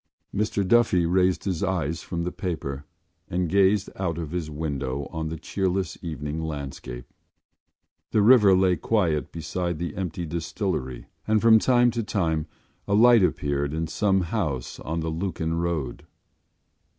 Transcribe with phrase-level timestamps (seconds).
[0.33, 2.85] Mr Duffy raised his eyes from the paper
[3.29, 7.05] and gazed out of his window on the cheerless evening landscape.
[8.09, 12.47] The river lay quiet beside the empty distillery and from time to time
[12.87, 16.07] a light appeared in some house on the Lucan road.